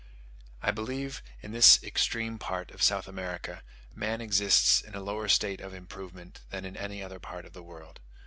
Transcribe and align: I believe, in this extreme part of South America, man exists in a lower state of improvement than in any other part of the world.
I 0.63 0.71
believe, 0.71 1.21
in 1.43 1.51
this 1.51 1.77
extreme 1.83 2.39
part 2.39 2.71
of 2.71 2.81
South 2.81 3.07
America, 3.07 3.61
man 3.93 4.19
exists 4.19 4.81
in 4.81 4.95
a 4.95 4.99
lower 4.99 5.27
state 5.27 5.61
of 5.61 5.75
improvement 5.75 6.41
than 6.49 6.65
in 6.65 6.75
any 6.75 7.03
other 7.03 7.19
part 7.19 7.45
of 7.45 7.53
the 7.53 7.61
world. 7.61 7.99